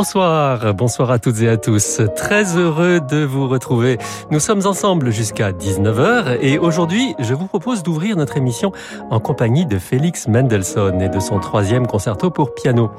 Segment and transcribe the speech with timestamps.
[0.00, 2.00] Bonsoir, bonsoir à toutes et à tous.
[2.16, 3.98] Très heureux de vous retrouver.
[4.30, 8.72] Nous sommes ensemble jusqu'à 19h et aujourd'hui, je vous propose d'ouvrir notre émission
[9.10, 12.90] en compagnie de Félix Mendelssohn et de son troisième concerto pour piano.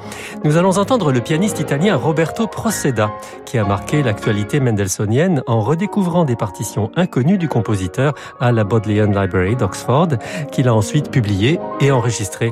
[0.43, 3.09] Nous allons entendre le pianiste italien Roberto Proceda
[3.47, 9.07] qui a marqué l'actualité mendelssohnienne en redécouvrant des partitions inconnues du compositeur à la Bodleian
[9.07, 10.09] Library d'Oxford
[10.51, 12.51] qu'il a ensuite publié et enregistré.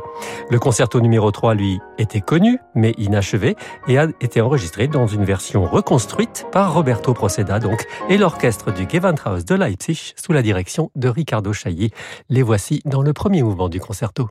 [0.49, 3.55] Le concerto numéro 3, lui, était connu mais inachevé
[3.87, 8.87] et a été enregistré dans une version reconstruite par Roberto Proceda donc et l'orchestre du
[8.87, 11.91] Gewandhaus de Leipzig sous la direction de Ricardo Chailly.
[12.29, 14.29] Les voici dans le premier mouvement du concerto.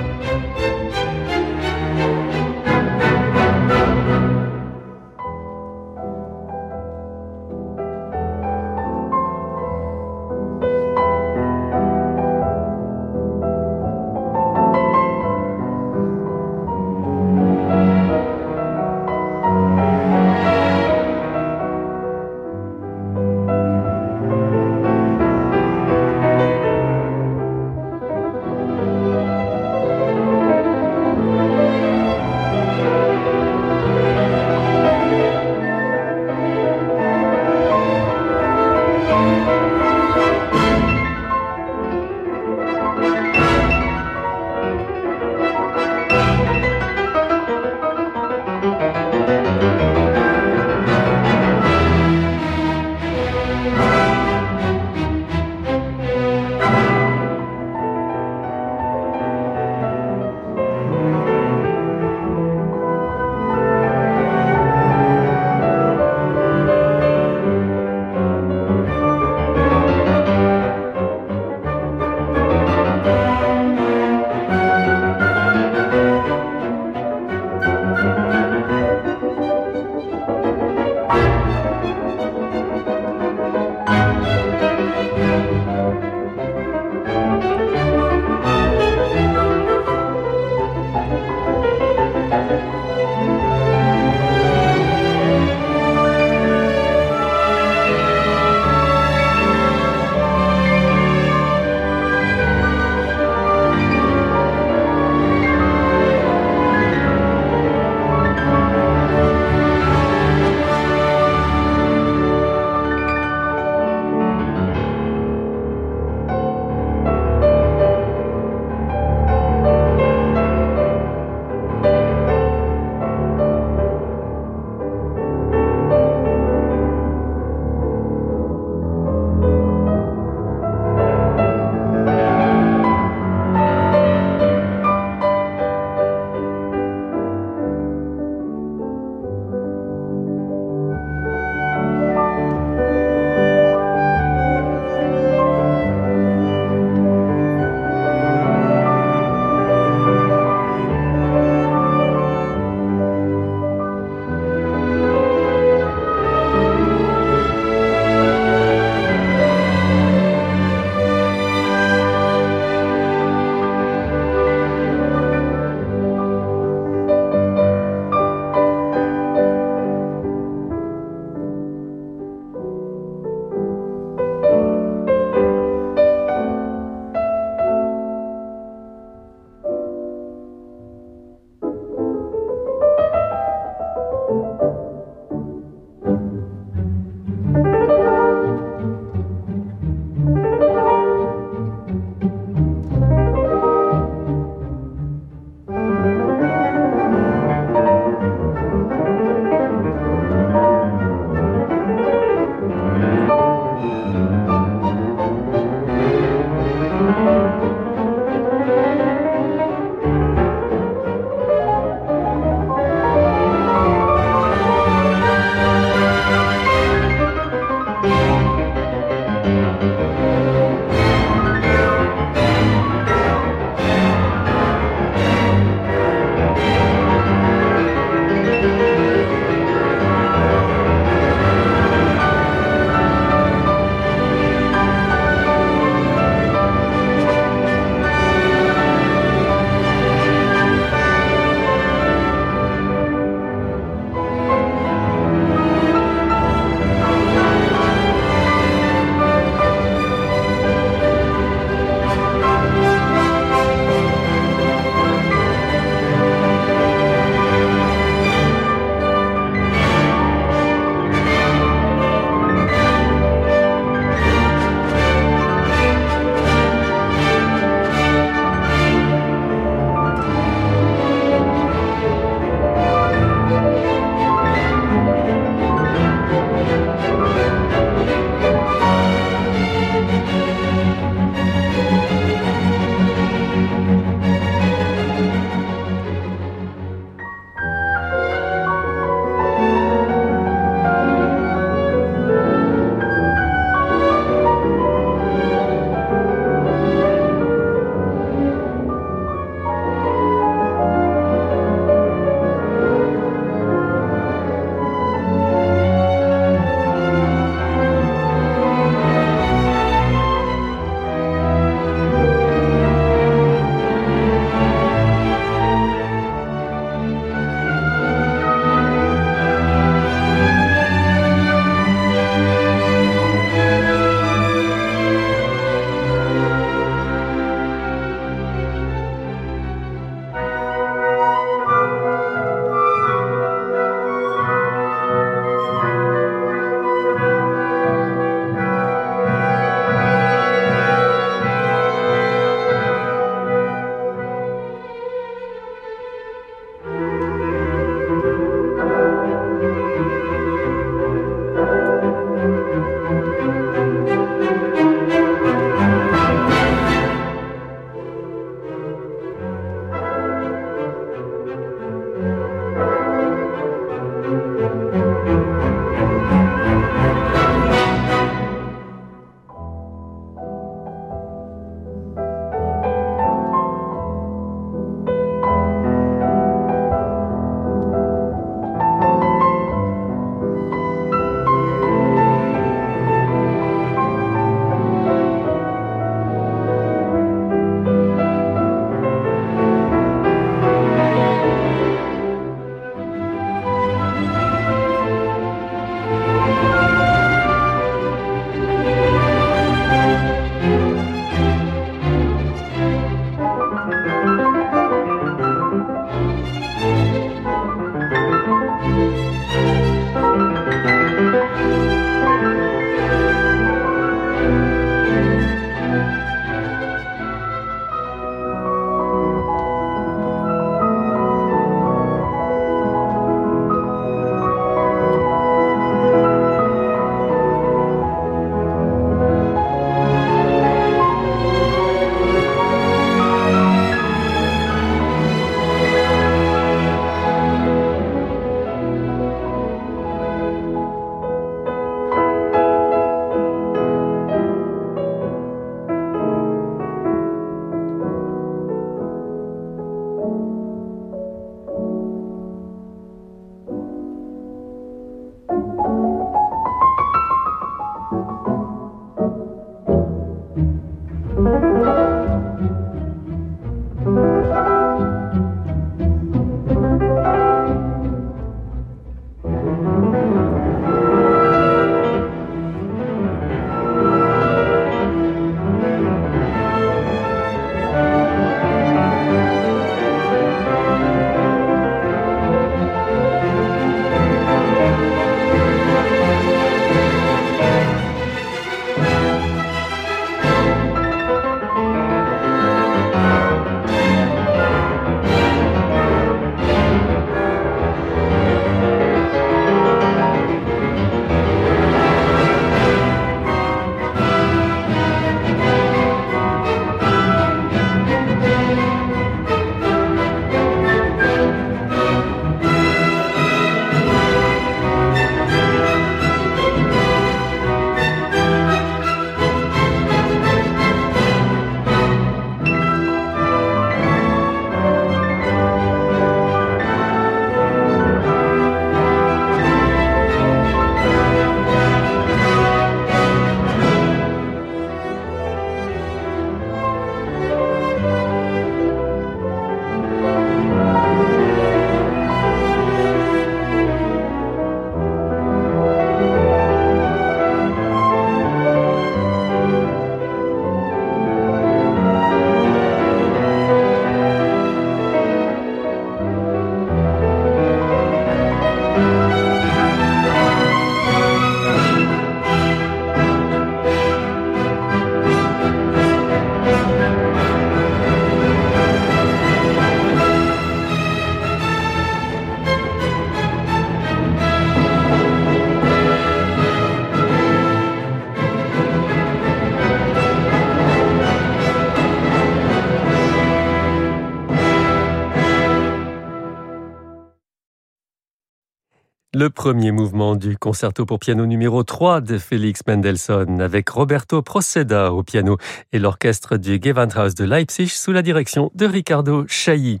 [589.62, 595.22] premier mouvement du concerto pour piano numéro 3 de Félix Mendelssohn avec Roberto Proceda au
[595.22, 595.56] piano
[595.92, 600.00] et l'orchestre du Gewandhaus de Leipzig sous la direction de Ricardo Chailly.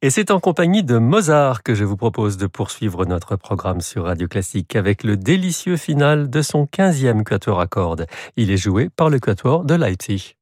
[0.00, 4.04] Et c'est en compagnie de Mozart que je vous propose de poursuivre notre programme sur
[4.04, 8.06] Radio Classique avec le délicieux final de son 15e quatuor à cordes.
[8.38, 10.36] Il est joué par le quatuor de Leipzig.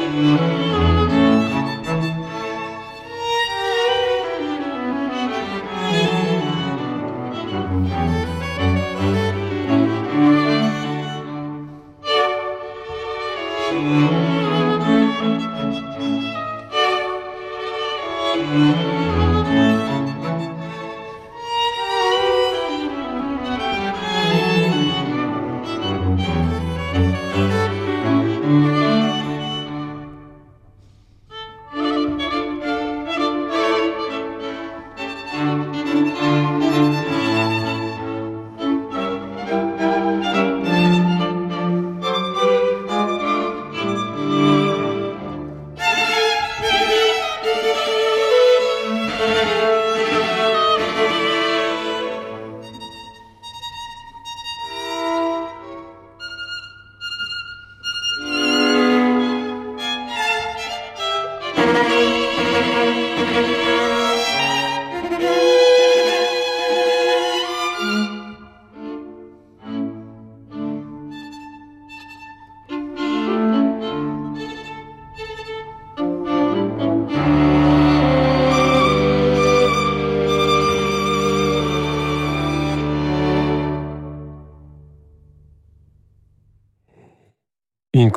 [0.00, 1.37] Une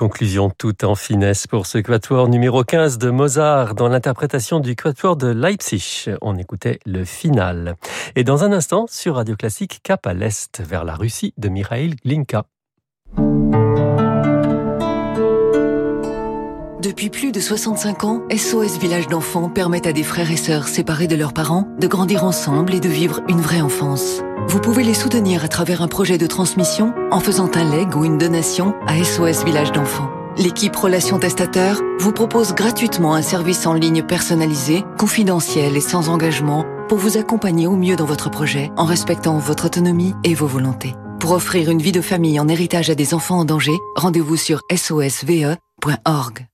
[0.01, 5.15] conclusion toute en finesse pour ce quatuor numéro 15 de Mozart dans l'interprétation du quatuor
[5.15, 6.09] de Leipzig.
[6.23, 7.75] On écoutait le final.
[8.15, 11.97] Et dans un instant, sur Radio Classique, cap à l'Est, vers la Russie de Mikhail
[12.03, 12.45] Glinka.
[16.81, 21.05] Depuis plus de 65 ans, SOS Village d'enfants permet à des frères et sœurs séparés
[21.05, 24.23] de leurs parents de grandir ensemble et de vivre une vraie enfance.
[24.51, 28.03] Vous pouvez les soutenir à travers un projet de transmission en faisant un leg ou
[28.03, 30.11] une donation à SOS Village d'enfants.
[30.35, 36.65] L'équipe Relations Testateurs vous propose gratuitement un service en ligne personnalisé, confidentiel et sans engagement
[36.89, 40.95] pour vous accompagner au mieux dans votre projet en respectant votre autonomie et vos volontés.
[41.21, 44.59] Pour offrir une vie de famille en héritage à des enfants en danger, rendez-vous sur
[44.69, 46.47] sosve.org.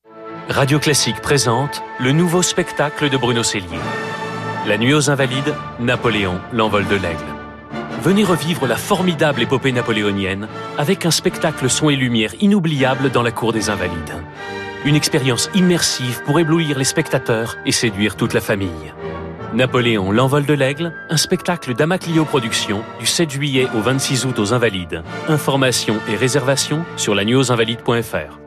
[0.49, 3.79] Radio Classique présente le nouveau spectacle de Bruno Cellier.
[4.67, 7.36] La nuit aux Invalides, Napoléon, l'envol de l'aigle.
[8.01, 13.31] Venez revivre la formidable épopée napoléonienne avec un spectacle son et lumière inoubliable dans la
[13.31, 14.13] cour des Invalides.
[14.85, 18.93] Une expérience immersive pour éblouir les spectateurs et séduire toute la famille.
[19.53, 24.53] Napoléon, l'envol de l'aigle, un spectacle d'Amaclio Productions du 7 juillet au 26 août aux
[24.53, 25.03] Invalides.
[25.27, 28.46] Informations et réservations sur la newsinvalide.fr.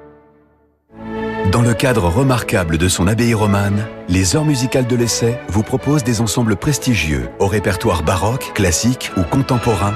[1.52, 6.04] Dans le cadre remarquable de son abbaye romane, les Heures musicales de l'Essai vous proposent
[6.04, 9.94] des ensembles prestigieux au répertoire baroque, classique ou contemporain.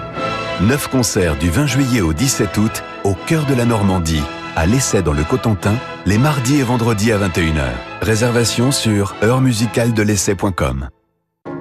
[0.63, 4.23] Neuf concerts du 20 juillet au 17 août au cœur de la Normandie,
[4.57, 7.71] à l'Essai dans le Cotentin, les mardis et vendredis à 21h.
[8.03, 9.15] Réservation sur
[10.03, 10.89] l'essai.com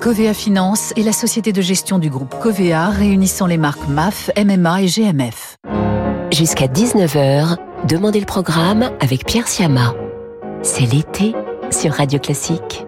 [0.00, 4.82] Covea Finance est la société de gestion du groupe Covea réunissant les marques MAF, MMA
[4.82, 5.56] et GMF.
[6.32, 7.56] Jusqu'à 19h,
[7.88, 9.94] Demandez le programme avec Pierre Siama.
[10.62, 11.34] C'est l'été
[11.70, 12.84] sur Radio Classique.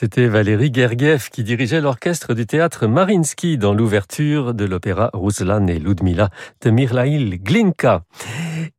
[0.00, 5.80] C'était Valérie Gergiev qui dirigeait l'orchestre du théâtre Marinsky dans l'ouverture de l'opéra Ruslan et
[5.80, 6.30] Ludmila
[6.60, 8.04] de Mirlail Glinka.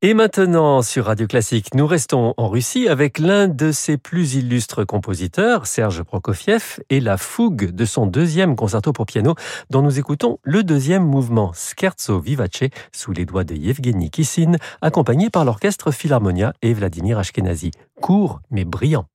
[0.02, 4.88] Et maintenant, sur Radio Classique, nous restons en Russie avec l'un de ses plus illustres
[4.88, 9.36] compositeurs, Serge Prokofiev, et la fougue de son deuxième concerto pour piano,
[9.70, 15.30] dont nous écoutons le deuxième mouvement, Scherzo Vivace, sous les doigts de Yevgeny Kissin, accompagné
[15.30, 17.72] par l'orchestre Philharmonia et Vladimir Ashkenazi.
[18.00, 19.06] Court, mais brillant.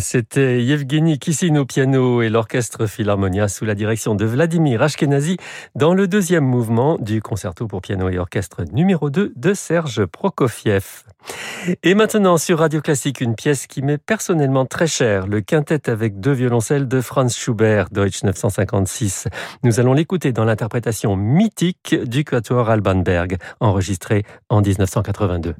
[0.00, 5.36] C'était Yevgeny Kissin au piano et l'orchestre Philharmonia sous la direction de Vladimir Ashkenazi
[5.76, 11.04] dans le deuxième mouvement du concerto pour piano et orchestre numéro 2 de Serge Prokofiev.
[11.84, 16.18] Et maintenant sur Radio Classique, une pièce qui m'est personnellement très chère, le quintet avec
[16.18, 19.28] deux violoncelles de Franz Schubert, Deutsch 956.
[19.62, 25.54] Nous allons l'écouter dans l'interprétation mythique du quatuor Alban Berg, enregistré en 1982.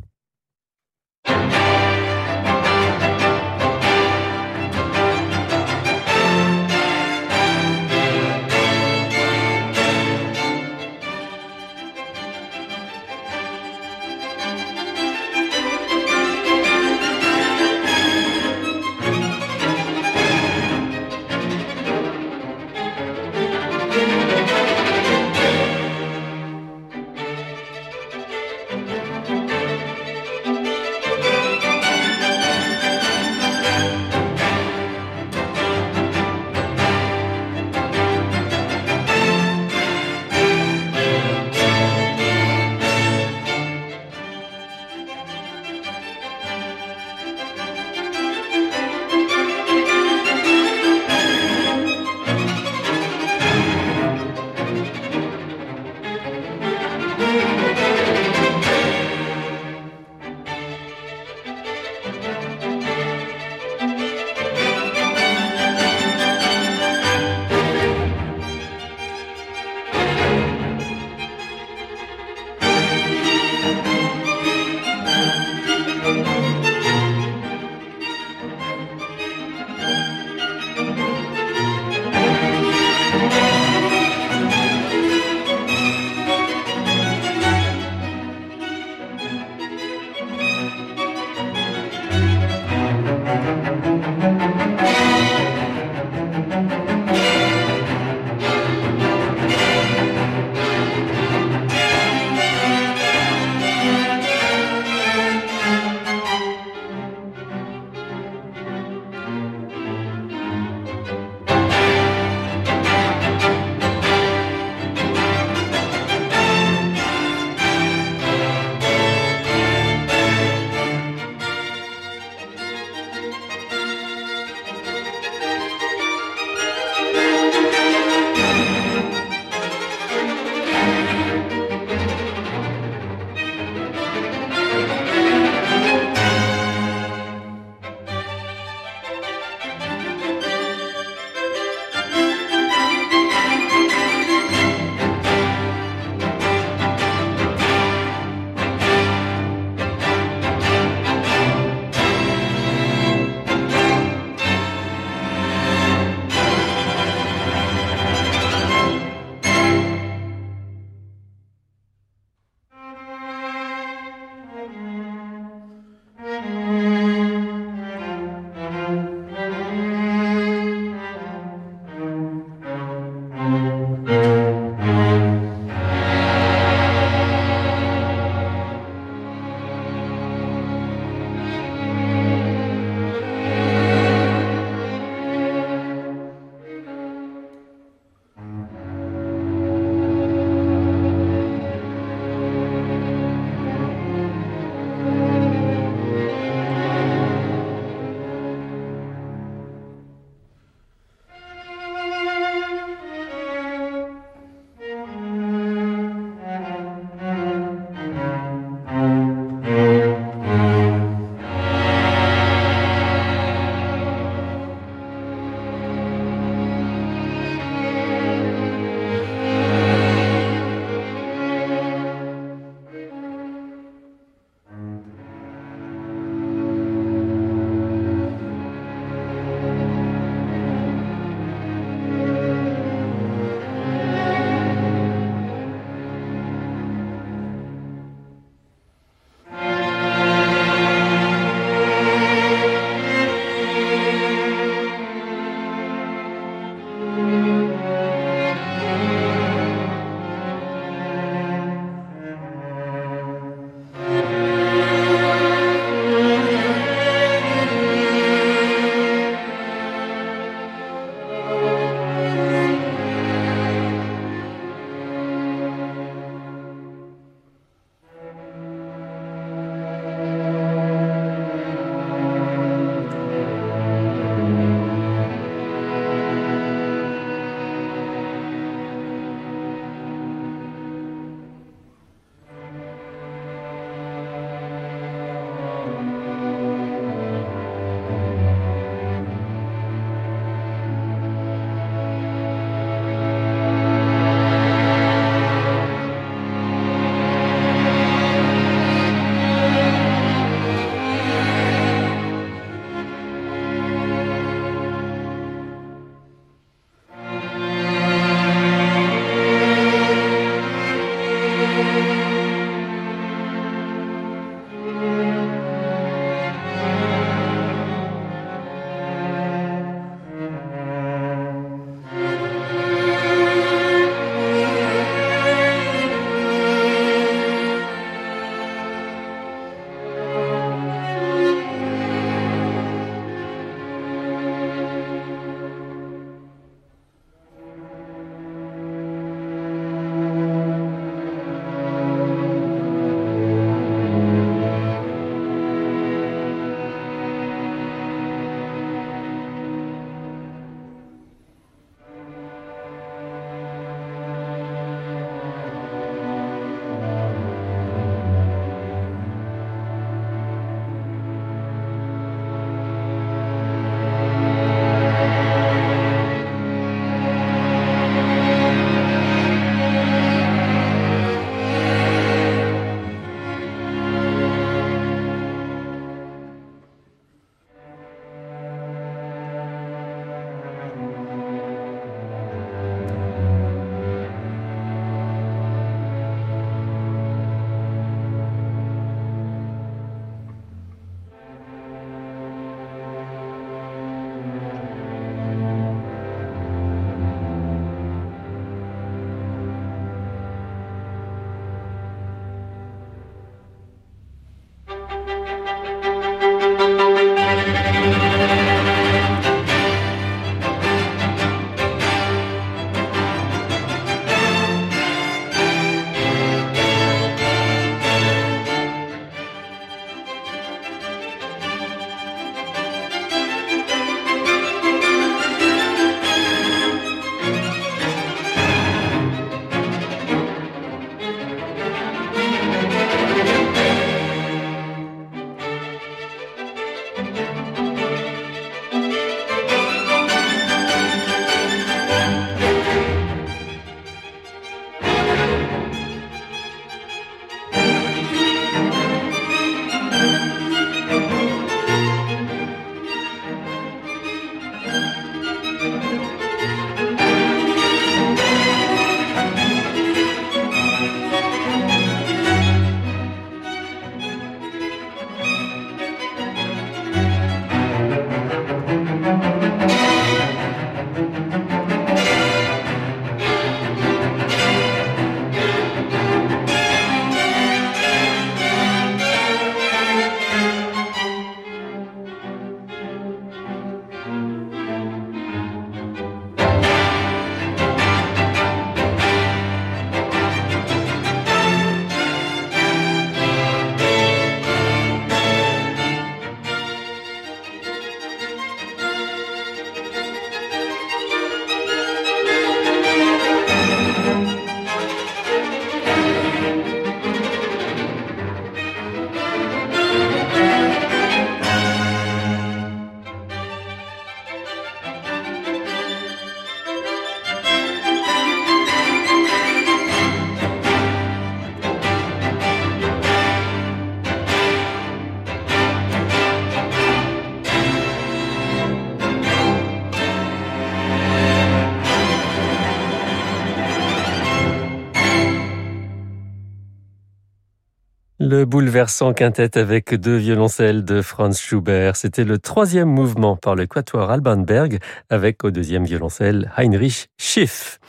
[538.57, 542.17] Le bouleversant quintet avec deux violoncelles de Franz Schubert.
[542.17, 544.99] C'était le troisième mouvement par le quatuor Alban Berg
[545.29, 548.01] avec au deuxième violoncelle Heinrich Schiff.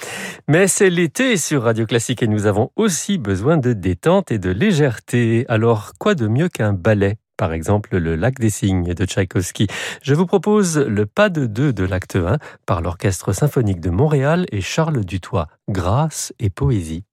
[0.47, 4.49] Mais c'est l'été sur Radio Classique et nous avons aussi besoin de détente et de
[4.49, 5.43] légèreté.
[5.49, 9.67] Alors quoi de mieux qu'un ballet par exemple le Lac des Cygnes de Tchaïkovski?
[10.01, 14.45] Je vous propose le pas de deux de l'acte 1 par l'Orchestre symphonique de Montréal
[14.53, 15.49] et Charles Dutoit.
[15.67, 17.03] Grâce et poésie.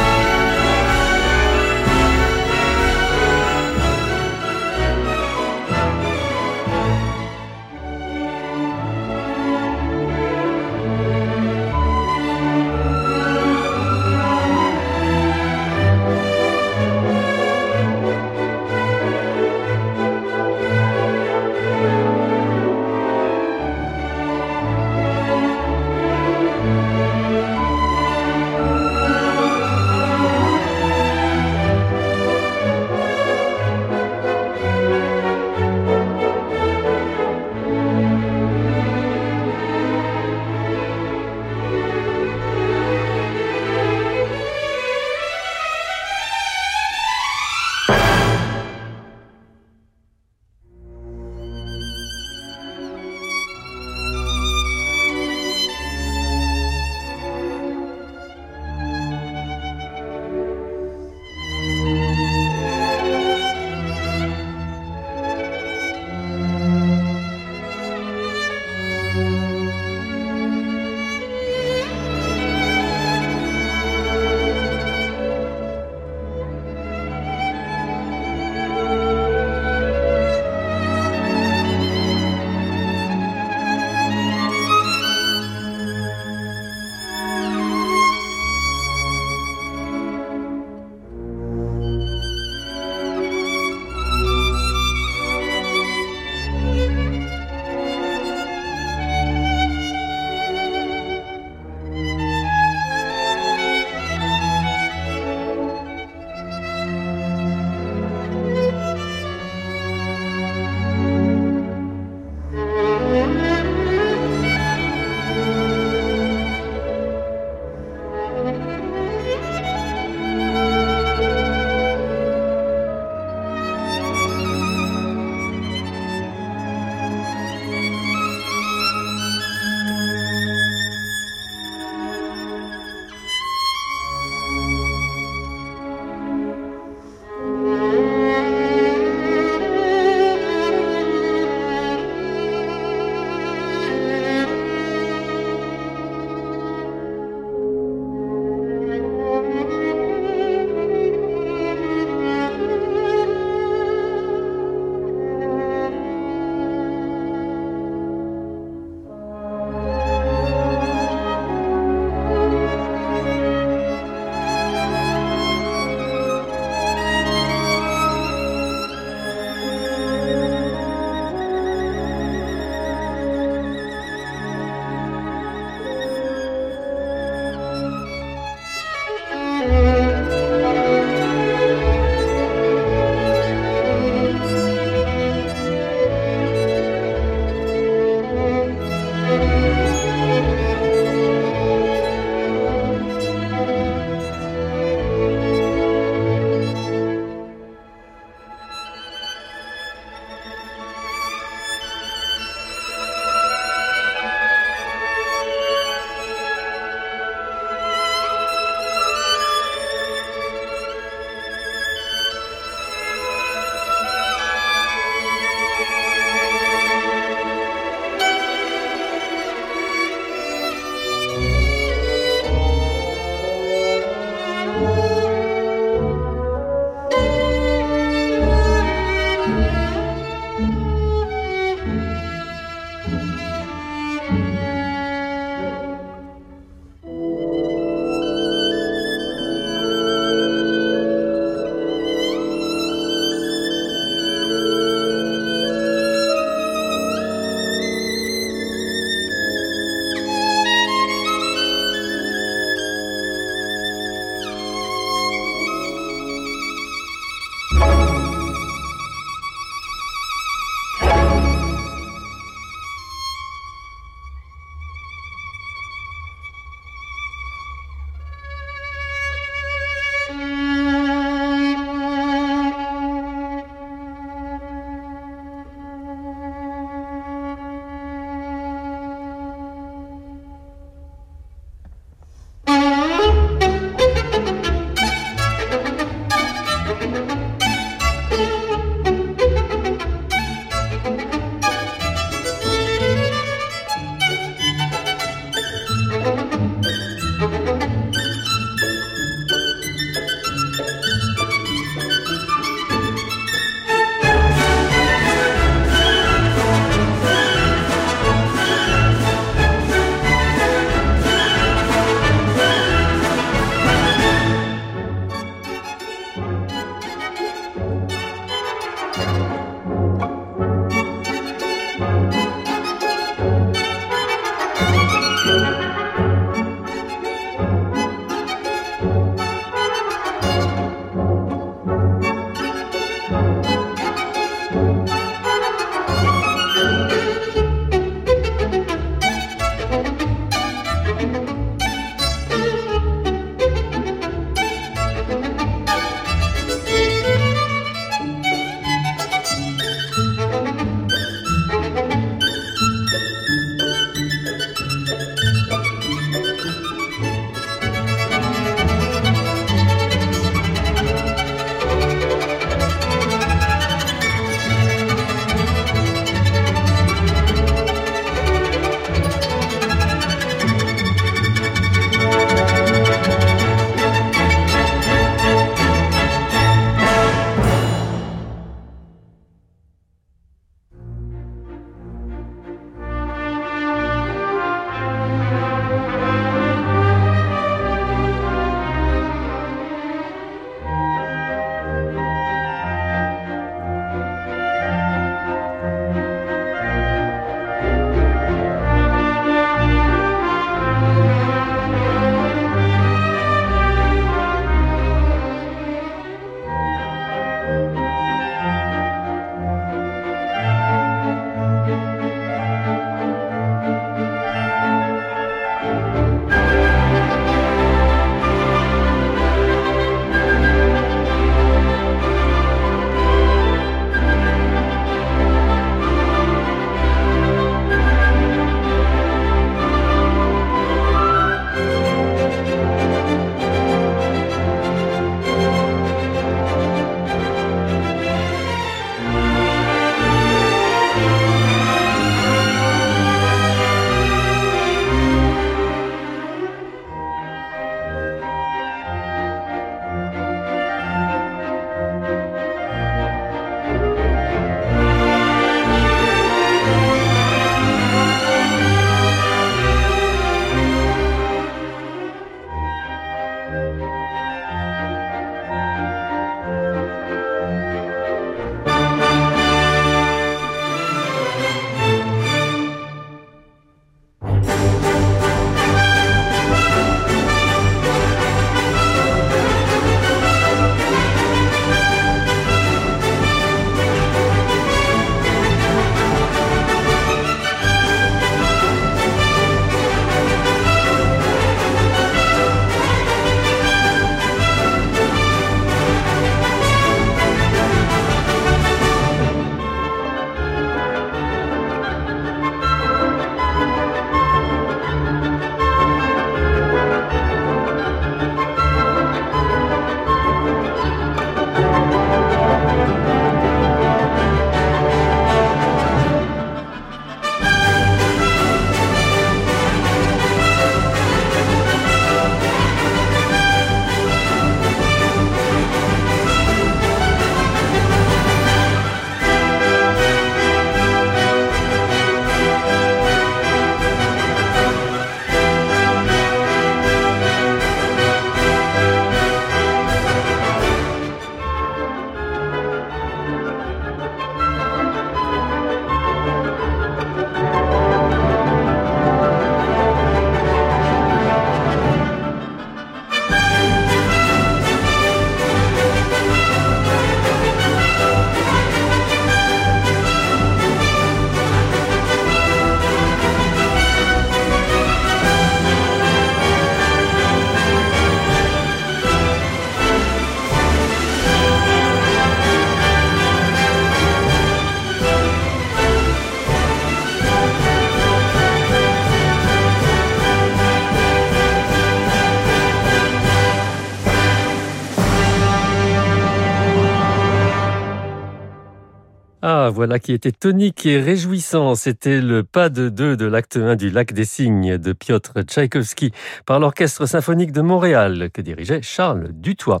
[589.90, 591.94] Voilà qui était tonique et réjouissant.
[591.94, 596.32] C'était le pas de deux de l'acte 1 du Lac des Cygnes de Piotr Tchaïkovski
[596.66, 600.00] par l'Orchestre symphonique de Montréal que dirigeait Charles Dutoit.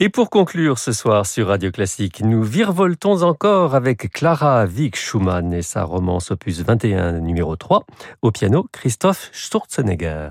[0.00, 5.52] Et pour conclure ce soir sur Radio Classique, nous virevoltons encore avec Clara Wieck Schumann
[5.52, 7.84] et sa romance opus 21 numéro 3
[8.22, 10.30] au piano Christophe Sturzenegger.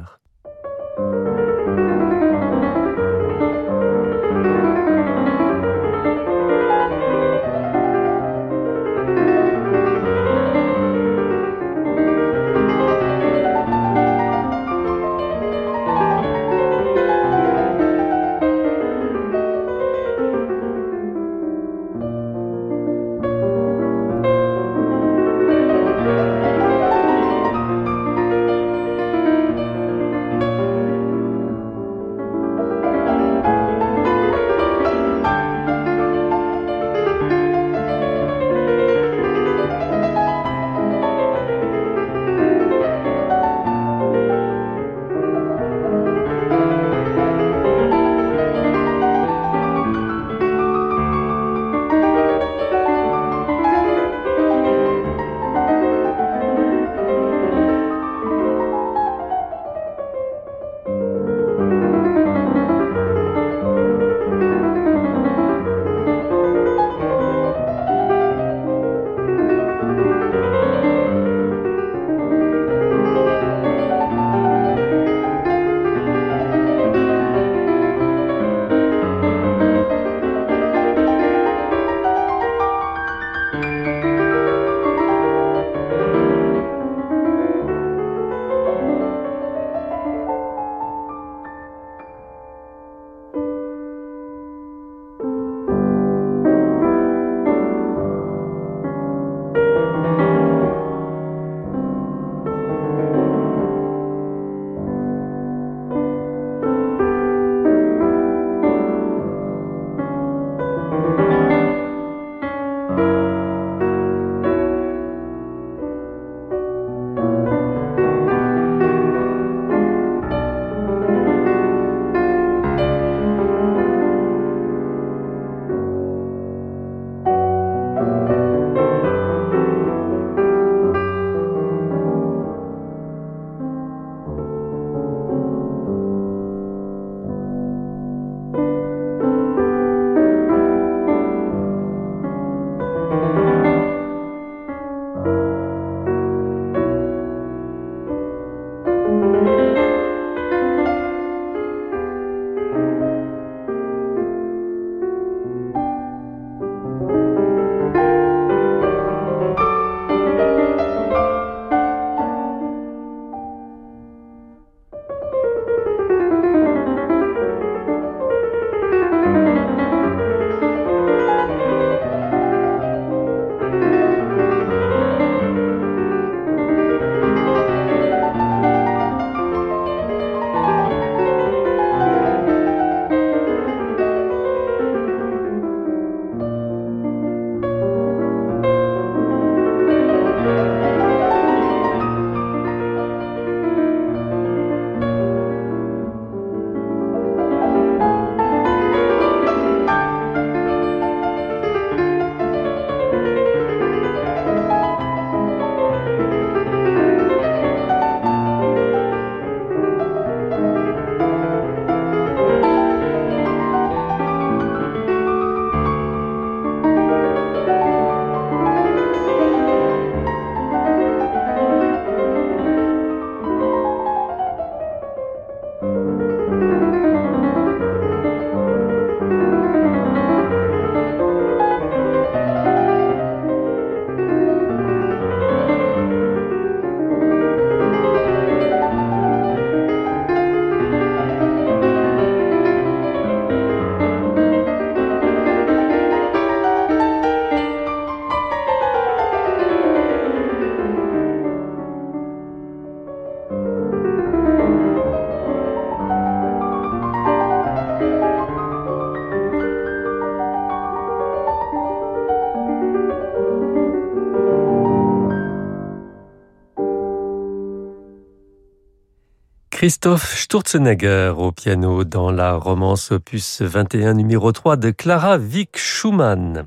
[269.87, 276.65] Christophe Sturzenegger au piano dans la romance opus 21 numéro 3 de Clara Wieck Schumann.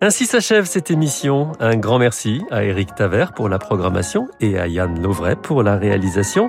[0.00, 1.50] Ainsi s'achève cette émission.
[1.58, 5.76] Un grand merci à Eric Taver pour la programmation et à Yann Lovray pour la
[5.76, 6.46] réalisation.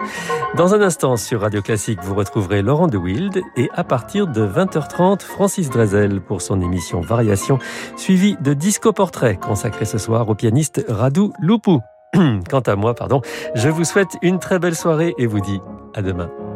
[0.55, 4.45] Dans un instant sur Radio Classique, vous retrouverez Laurent de Wild et à partir de
[4.45, 7.57] 20h30, Francis Drezel pour son émission Variation,
[7.95, 11.79] suivie de Disco Portrait consacré ce soir au pianiste Radu Lupu.
[12.49, 13.21] Quant à moi, pardon,
[13.55, 15.59] je vous souhaite une très belle soirée et vous dis
[15.97, 16.46] à demain.